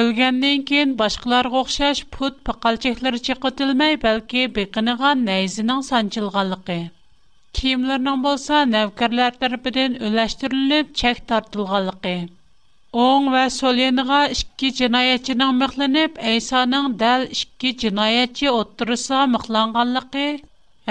Ölgəndən 0.00 0.64
keyin 0.72 0.92
boshqalarga 0.98 1.56
o'xshash 1.62 2.02
put 2.18 2.44
paqalçıqlar 2.50 3.16
chiqitilmay 3.30 3.94
bəlkə 4.04 4.44
biqinigan 4.58 5.24
nəyzinin 5.30 5.80
sancılğanlığı. 5.90 6.80
kiyimlarning 7.60 8.22
bo'lsa 8.28 8.60
navkarlar 8.74 9.32
tərəfindən 9.44 9.98
öləşdirilib 10.10 10.92
çək 11.04 11.24
tartılğanlığı. 11.32 12.18
Оң 13.00 13.26
ۋە 13.32 13.40
سول 13.54 13.76
يېنىغا 13.80 14.16
ئىككى 14.34 14.68
جىنايەتچىنىڭ 14.76 15.50
مىخلىنىپ 15.58 16.16
ئەيسانىڭ 16.28 16.86
دەل 17.02 17.26
ئىككى 17.34 17.68
جىنايەتچى 17.82 18.48
ئوتتۇرىسىغا 18.52 19.20
مىخلانغانلىقى 19.34 20.24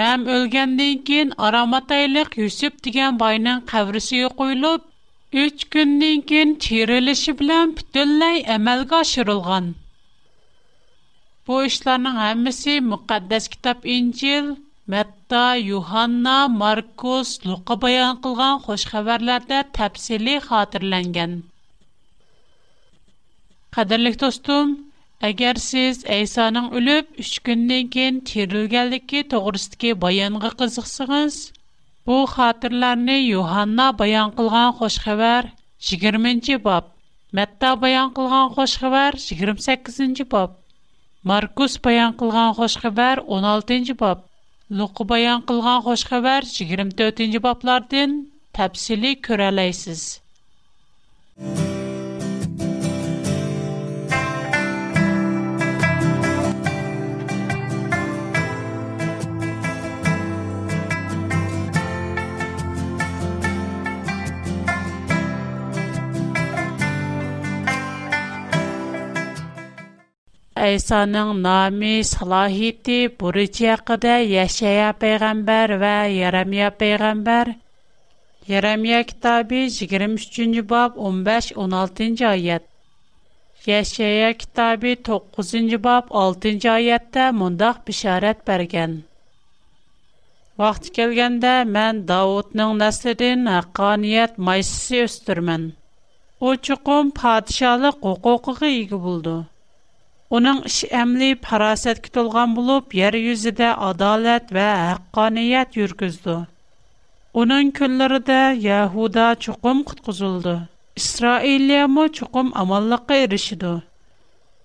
ھەم 0.00 0.24
ئۆلگەندىن 0.36 0.94
араматайлық 1.00 1.44
ئاراماتەيلىك 1.46 2.38
يۈسۈپ 2.42 2.78
دېگەن 2.86 3.18
باينىڭ 3.24 3.60
قەبرىسى 3.72 4.20
يوقىلىپ 4.22 5.36
ئۈچ 5.42 5.66
كۈندىن 5.76 6.24
كېيىن 6.32 6.54
تېرىلىشى 6.68 7.34
بىلەن 7.42 7.74
پۈتۈنلەي 7.82 8.40
ئەمەلگە 8.54 9.00
ئاشۇرۇلغان 9.02 9.66
بۇ 11.50 11.58
ئىشلارنىڭ 11.68 12.14
ھەممىسى 12.24 12.78
مۇقەددەس 12.90 13.50
كىتاب 13.56 13.76
Юханна, 13.84 14.56
Маркус, 14.88 15.60
يوھاننا 15.70 16.38
баян 16.56 17.36
لۇقا 17.52 17.74
بايان 17.86 18.14
قىلغان 18.24 18.54
خۇش 18.68 18.82
خەۋەرلەردە 18.94 19.58
Qadirlik 23.74 24.16
dostum, 24.20 24.70
agar 25.26 25.58
siz 25.64 25.98
Əysanın 26.14 26.70
ölüb 26.78 27.20
3 27.24 27.28
gündən 27.48 27.90
keyin 27.96 28.16
tirilganligi 28.30 29.20
to'g'risidagi 29.34 29.92
bayonga 30.04 30.50
qiziqsangiz, 30.62 31.36
bu 32.10 32.16
xatirlarni 32.32 33.18
Yuhanna 33.28 33.86
bayon 34.00 34.34
qilgan 34.40 34.74
xosh 34.80 34.98
xabar 35.04 35.50
20-bob, 35.90 36.90
Matta 37.40 37.70
bayon 37.86 38.10
qilgan 38.18 38.50
xosh 38.58 38.76
xabar 38.82 39.20
28-bob, 39.28 40.56
Markus 41.34 41.78
bayon 41.86 42.18
qilgan 42.24 42.50
xosh 42.58 42.76
xabar 42.86 43.22
16-bob, 43.40 44.24
Luqa 44.80 45.04
bayon 45.14 45.44
qilgan 45.52 45.84
xosh 45.86 46.08
xabar 46.10 46.42
24-boblardan 46.58 48.18
təfsili 48.60 49.18
görə 49.30 49.52
Айсаның 70.60 71.28
нами 71.44 71.90
Салахидді 72.06 72.96
Буриджияқыда 73.20 74.16
Яшая 74.30 74.88
пейгамбар 75.04 75.72
ва 75.82 75.92
Ярамия 76.14 76.66
пейгамбар 76.82 77.52
Ярамия 78.54 78.98
китаби 79.12 79.60
23-жы 79.76 80.62
баб 80.72 80.98
15-16-жа 81.06 82.32
айят 82.36 82.66
Яшая 83.70 84.34
китаби 84.42 84.92
9-жы 85.08 85.78
баб 85.88 86.10
6-жа 86.20 86.74
айятта 86.74 87.30
мундах 87.38 87.78
бишарат 87.88 88.42
берген 88.50 88.98
Вақт 90.64 90.90
келгенда 90.98 91.54
мэн 91.78 92.02
Даудның 92.12 92.74
нәслидин 92.84 93.48
Акканият 93.60 94.36
майсиси 94.50 95.00
өстірмен 95.08 95.70
Учукум 96.52 97.14
падишалы 97.22 97.94
қуку-қуги 98.04 98.74
ігі 98.82 99.00
булду 99.06 99.38
Уның 100.38 100.58
іші 100.68 100.86
әмлий 100.96 101.32
парасет 101.44 101.98
кіт 102.04 102.18
олған 102.20 102.52
болу 102.56 102.74
бьер 102.92 103.16
юзиде 103.20 103.70
адалет 103.86 104.52
ва 104.56 104.66
хаққа 104.88 105.24
ният 105.36 105.78
юргізду. 105.78 106.34
Уның 107.42 107.72
күнлари 107.78 108.20
да 108.28 108.36
Яхуда 108.66 109.24
чукум 109.46 109.80
қытқызулды. 109.88 110.54
Исраилия 111.00 111.88
му 111.96 112.04
чукум 112.18 112.52
амаллықы 112.62 113.18
иришиду. 113.24 113.72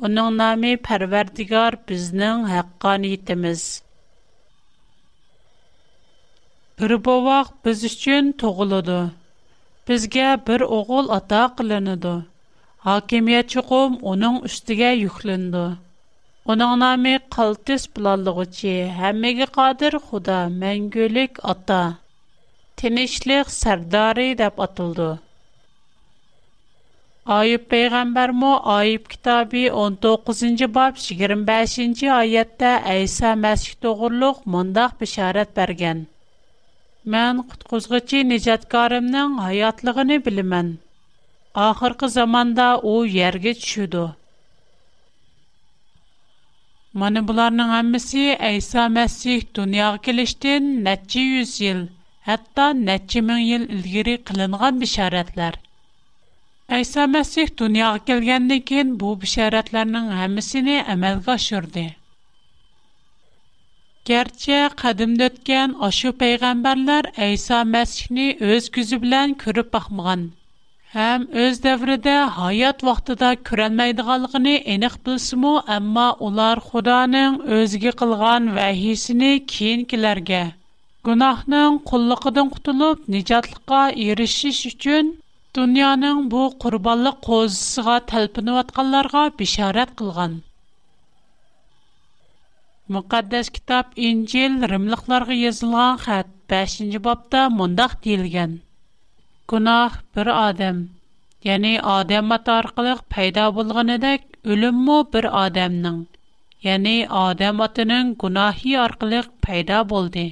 Уның 0.06 0.30
нами 0.44 0.76
парвердигар 0.90 1.80
бізнің 1.94 2.46
хаққа 2.52 2.94
ниитиміз. 3.08 3.66
Бұр 6.78 6.98
бовақ 7.10 7.56
біз 7.66 7.84
ішчин 7.90 8.36
тоғылуду. 8.46 9.02
Бізге 9.90 10.30
бір 10.46 10.68
оғул 10.70 11.10
ата 11.20 11.48
қылынуду. 11.58 12.20
hakimiyet 12.86 13.50
çuqum 13.50 13.96
onun 14.02 14.42
üstüge 14.50 14.88
yüklendi. 15.04 15.66
Onun 16.52 16.80
namı 16.84 17.16
qaltis 17.36 17.84
bulallıqçı, 17.96 18.76
həmmegi 19.00 19.46
qadir 19.58 19.94
xuda, 20.06 20.36
məngülük 20.64 21.34
ata, 21.54 21.82
tinişlik 22.82 23.48
sərdari 23.62 24.28
dəb 24.42 24.62
atıldı. 24.68 25.08
Ayıb 27.40 27.64
Peyğəmbər 27.72 28.32
mu 28.42 28.54
Ayıb 28.76 29.06
kitabı 29.16 29.64
19-cu 29.88 30.68
bab 30.76 30.94
25-ci 31.34 32.08
ayətdə 32.22 32.74
İsa 33.02 33.34
Məsih 33.46 33.82
doğruluq 33.88 34.46
mundaq 34.58 34.92
bişarət 35.02 35.56
bərgən. 35.58 36.06
Mən 37.16 37.42
qutquzğıcı 37.50 38.20
nicatkarımның 38.34 39.40
hayatlığını 39.48 40.18
bilimən. 40.30 40.68
Ахыркы 41.64 42.08
zamanda 42.14 42.66
у 42.92 43.06
йерге 43.10 43.52
түшүдү. 43.58 44.00
Мен 47.04 47.20
буларның 47.30 47.70
һәммәсе 47.74 48.26
Айса 48.48 48.88
Мәсих 48.96 49.46
дөньяга 49.60 50.02
килгәннән 50.10 50.68
нәти 50.90 51.24
юз 51.28 51.54
ел, 51.68 51.80
хәтта 52.28 52.66
нәти 52.82 53.24
мәң 53.30 53.42
ел 53.52 53.64
илгәри 53.78 54.18
килинган 54.32 54.82
бәшарәтләр. 54.84 55.58
Айса 56.80 57.08
Мәсих 57.16 57.56
дөньяга 57.64 58.04
килгәндән 58.12 58.66
көн 58.76 58.92
бу 59.06 59.14
бәшарәтләрнең 59.26 60.12
һәммәсенә 60.20 60.76
әмелгә 60.96 61.34
ашырды. 61.40 61.86
Гәрчә 64.12 64.60
кадүмдөткән 64.84 65.80
ашу 65.92 66.14
пайгамбәрләр 66.24 67.12
Айса 67.30 67.64
Мәсихне 67.76 68.32
үз 68.52 68.70
күзү 68.80 69.02
белән 69.08 69.40
күреп 69.46 69.72
бакмаган. 69.78 70.34
Həm 70.96 71.24
öz 71.44 71.58
dövrüdə 71.64 72.12
həyat 72.34 72.84
vaxtında 72.90 73.30
görənməyidğanlığını 73.48 74.52
eniq 74.74 74.94
bilsimu, 75.08 75.50
amma 75.78 76.04
ular 76.28 76.62
Xudanın 76.70 77.34
özünə 77.58 77.92
qılğan 78.02 78.46
vəhisini 78.58 79.32
keyinkilərə 79.54 80.40
gunohning 81.10 81.82
qulluqidan 81.92 82.48
qutulib 82.54 83.04
nijotlikqa 83.16 83.82
erishish 84.06 84.62
uchun 84.72 85.12
dunyoning 85.60 86.22
bu 86.36 86.44
qurbonlik 86.66 87.20
qo'zisiga 87.28 87.98
talpinayotganlarga 88.14 89.24
bishorat 89.44 89.92
qilgan 90.04 90.40
muqaddas 92.98 93.52
kitob 93.60 93.92
injil 94.12 94.54
rimliqlarga 94.76 95.36
yozilgan 95.46 95.94
xat 96.08 96.32
5 96.58 96.80
bobda 97.10 97.42
mundoq 97.58 97.92
deyilgan 98.08 98.52
Гунах 99.52 99.96
бер 100.16 100.28
адам. 100.34 100.78
Яни 101.48 101.74
адам 101.98 102.32
ата 102.38 102.54
аркылы 102.62 102.94
пайда 103.16 103.44
булганыдак, 103.58 104.24
өлүм 104.54 104.80
мо 104.88 104.96
бер 105.16 105.28
адамның. 105.42 106.00
Яни 106.68 106.94
адам 107.26 107.62
атының 107.68 108.10
гунахи 108.24 108.74
аркылы 108.86 109.20
пайда 109.48 109.84
болды. 109.94 110.24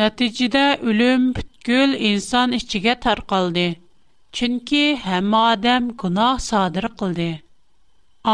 Нәтиҗәдә 0.00 0.64
өлүм 0.94 1.28
бүткүл 1.38 1.94
инсан 2.10 2.58
ичиге 2.58 2.96
таркалды. 3.06 3.66
Чөнки 4.40 4.82
һәм 5.06 5.30
адам 5.44 5.88
гунах 6.04 6.42
садыр 6.50 6.90
кылды. 7.04 7.30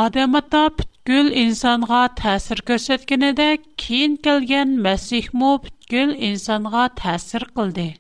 Адам 0.03 0.41
ата 0.43 0.65
бүткүл 0.79 1.29
инсанга 1.45 2.07
тәсир 2.23 2.65
күрсәткәндә, 2.73 3.51
кин 3.85 4.17
килгән 4.29 4.75
Мәсих 4.89 5.31
мо 5.43 5.53
бүткүл 5.69 6.17
инсанга 6.33 6.89
тәсир 7.05 7.51
кылды. 7.59 7.91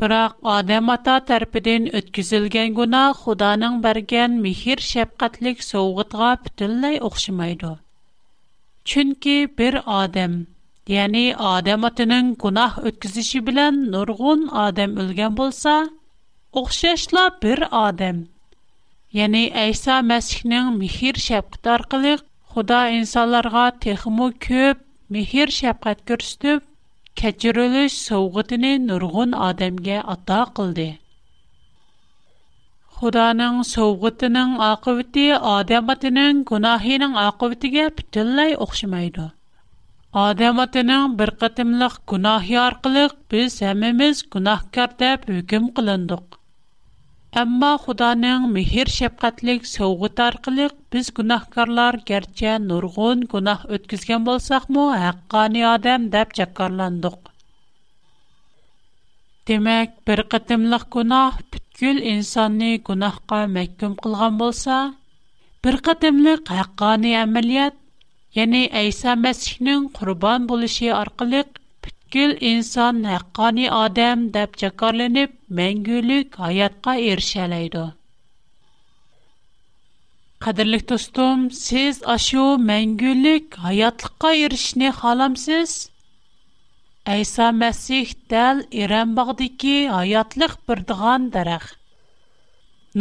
Бірақ 0.00 0.38
адам 0.48 0.86
ата 0.94 1.14
тәрпіден 1.28 1.86
өткізілген 1.98 2.70
гуна 2.76 3.00
Худаның 3.18 3.74
берген 3.86 4.36
михір 4.44 4.80
шәпқатлік 4.84 5.58
соғытға 5.66 6.28
бүтінлей 6.44 6.96
оқшымайды. 7.08 7.72
Чүнки 8.92 9.34
бір 9.60 9.76
адам, 9.96 10.38
яни 10.94 11.24
адам 11.50 11.84
атының 11.90 12.30
гунах 12.44 12.78
өткізіші 12.92 13.42
білән 13.50 13.82
нұрғын 13.96 14.46
адам 14.62 14.96
өлген 15.04 15.36
болса, 15.42 15.74
оқшашла 16.62 17.26
бір 17.44 17.66
адам. 17.82 18.22
Яни 19.20 19.44
Әйса 19.66 19.98
Мәсіхнің 20.14 20.72
михір 20.80 21.20
шәпқат 21.26 21.72
арқылық 21.76 22.24
Худа 22.54 22.80
инсанларға 22.96 23.68
техму 23.86 24.32
көп 24.48 24.80
михір 25.16 25.52
шәпқат 25.60 26.00
көрсетіп, 26.10 26.64
Кечүрүлүс 27.20 27.94
соугытынын 28.08 28.84
нургун 28.90 29.32
адамга 29.46 29.96
ата 30.12 30.36
кылды. 30.58 30.86
Худанын 32.96 33.58
соугытынын 33.72 34.54
ақивети 34.68 35.26
адамдын 35.56 36.38
күнөөсүнүн 36.52 37.18
ақиветиге 37.26 37.84
бүтүнلەй 37.98 38.56
окшомайды. 38.66 39.26
Адамдын 40.26 40.94
бир 41.20 41.34
кытымлык 41.44 41.94
күнөөсүн 42.12 42.64
аркылык 42.66 43.14
биз 43.36 43.60
ҳамemiz 43.68 44.16
күнөөкөр 44.32 44.90
деп 45.04 45.18
hükм 45.36 45.64
кылındы. 45.76 46.18
Әмма 47.38 47.66
Худаның 47.80 48.46
мехир 48.54 48.88
шәфкатьлек 48.92 49.66
сөйгәт 49.72 50.20
біз 50.44 50.72
без 50.94 51.10
гунаһкарлар 51.18 51.98
гәрчә 52.08 52.54
нургын 52.62 53.20
гунаһ 53.34 53.60
үткәзгән 53.76 54.24
булсакмы, 54.24 54.86
хаккани 55.02 55.62
адам 55.72 56.08
дип 56.14 56.32
чакырландык. 56.38 57.30
Демәк, 59.46 59.90
бер 60.10 60.24
кытымлык 60.34 60.88
гунаһ 60.96 61.38
бүткүл 61.52 62.02
инсанны 62.16 62.72
гунаһка 62.90 63.44
мәккім 63.58 63.94
кылган 64.02 64.36
булса, 64.42 64.80
бер 65.62 65.76
кытымлык 65.86 66.48
хаккани 66.50 67.14
әмәлият, 67.22 67.74
яни 68.42 68.68
Айса 68.82 69.14
Мәсихнең 69.14 69.88
курбан 69.94 70.48
булышы 70.50 70.90
аркылы 70.98 71.44
Күл 72.14 72.32
инсан 72.46 72.96
нәққани 73.04 73.66
адам 73.74 74.22
деп 74.36 74.56
чакарленіп, 74.60 75.32
мәңгілік 75.58 76.34
аятқа 76.46 76.94
ершелейді. 77.12 77.82
Қадірлік 80.46 80.82
достым, 80.92 81.44
сіз 81.58 82.00
ашу 82.14 82.46
мәңгілік 82.70 83.60
аятлыққа 83.72 84.30
ершіне 84.46 84.90
халамсыз? 84.98 85.76
Айса 87.14 87.52
мәсіх 87.60 88.16
дәл 88.34 88.64
Иранбағдыки 88.82 89.76
аятлық 90.02 90.56
бірдіған 90.66 91.30
дарақ. 91.36 91.70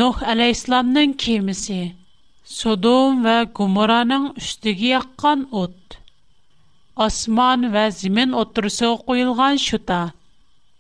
Нух 0.04 0.22
әлейсламның 0.36 1.18
кемісі, 1.26 1.82
Содом 2.60 3.24
вә 3.26 3.40
Гумараның 3.62 4.30
үстігі 4.38 4.94
яққан 5.00 5.48
ұтты. 5.64 5.99
асман 7.04 7.62
вэ 7.74 7.84
зимин 7.98 8.32
отырсы 8.40 8.84
оқуилған 8.94 9.58
шута, 9.66 10.00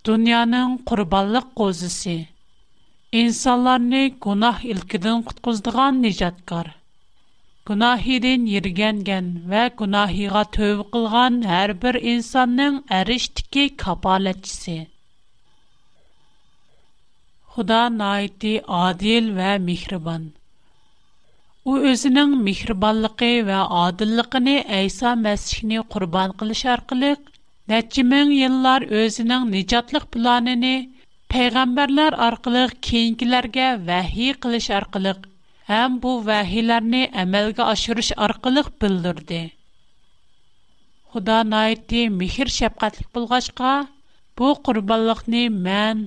дунянын 0.08 0.74
қурбаллық 0.90 1.46
қозыси, 1.60 2.16
инсаларны 3.22 4.02
кунах 4.26 4.58
илкідын 4.72 5.22
қытқыздыған 5.30 6.02
нежадкар, 6.08 6.74
кунахидын 7.70 8.50
ергенген 8.60 9.30
вэ 9.54 9.64
кунахиға 9.84 10.42
төві 10.58 10.88
қылған 10.98 11.40
әрбір 11.62 12.02
инсаннын 12.16 12.82
әрештіки 13.00 13.70
капалачси. 13.86 14.78
Худа 17.56 17.80
наиди 18.02 18.54
адил 18.84 19.32
вэ 19.40 19.56
михрибан. 19.72 20.28
u 21.70 21.76
o'zining 21.90 22.32
mehribonligi 22.46 23.30
va 23.50 23.60
odilligini 23.86 24.54
Aysa 24.78 25.10
Masihni 25.24 25.82
qurbon 25.96 26.32
qilish 26.40 26.64
orqali 26.76 27.10
necha 27.74 28.04
ming 28.14 28.30
yillar 28.36 28.86
o'zining 29.02 29.44
nijotlik 29.54 30.06
planini 30.16 30.72
payg'ambarlar 31.34 32.18
orqali 32.30 32.64
keyingilarga 32.90 33.68
vahiy 33.90 34.34
qilish 34.46 34.70
orqali 34.80 35.14
ham 35.72 36.00
bu 36.06 36.14
vahiylarni 36.30 37.04
amalga 37.26 37.68
oshirish 37.76 38.12
orqali 38.30 38.64
bildirdi. 38.86 39.42
Xudo 41.14 41.38
noiti 41.54 42.02
mehr 42.22 42.48
shafqatli 42.58 43.06
bo'lg'achqa 43.18 43.76
bu 44.40 44.48
qurbonlikni 44.70 45.44
men, 45.68 46.02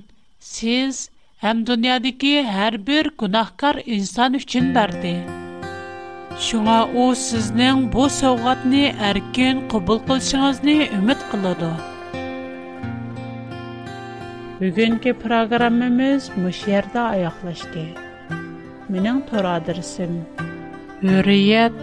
siz 0.55 0.99
ham 1.45 1.63
dunyodagi 1.71 2.35
har 2.55 2.73
bir 2.91 3.03
gunohkor 3.23 3.75
inson 3.99 4.39
uchun 4.43 4.69
berdi. 4.79 5.15
Шуңа 6.41 6.75
у 6.97 7.11
сезнең 7.21 7.81
бу 7.93 8.07
сауғатны 8.13 8.79
әркен 9.09 9.59
қыбыл 9.73 9.99
қылшыңызны 10.07 10.73
үміт 10.97 11.19
қылады. 11.31 11.69
Бүгінгі 14.57 15.13
программымыз 15.21 16.31
мүшерді 16.39 16.99
аяқлашды. 17.03 17.83
Менің 18.95 19.19
тұр 19.29 19.45
адресім 19.51 20.17
үриет 21.05 21.73